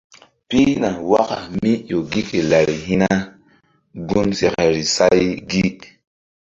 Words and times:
Pihna 0.49 0.89
waka 1.11 1.37
mí 1.61 1.71
ƴo 1.89 1.97
gi 2.11 2.21
ke 2.29 2.39
lari 2.49 2.75
hi̧ 2.85 2.97
na 3.01 3.09
gun 4.07 4.29
sekeri 4.39 4.83
say 4.95 5.19
gi. 5.49 5.63